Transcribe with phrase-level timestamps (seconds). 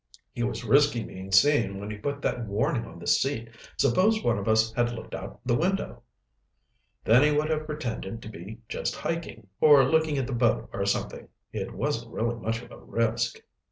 [0.31, 3.51] "He was risking being seen when he put that warning on the seat.
[3.77, 6.01] Suppose one of us had looked out the window?"
[7.03, 10.87] "Then he would have pretended to be just hiking, or looking at the boat or
[10.87, 11.27] something.
[11.53, 13.41] It wasn't really much of a risk."